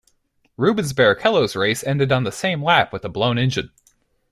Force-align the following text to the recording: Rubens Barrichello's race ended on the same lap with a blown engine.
Rubens 0.57 0.93
Barrichello's 0.93 1.55
race 1.55 1.83
ended 1.83 2.11
on 2.11 2.23
the 2.23 2.31
same 2.31 2.63
lap 2.63 2.91
with 2.91 3.05
a 3.05 3.07
blown 3.09 3.37
engine. 3.37 3.69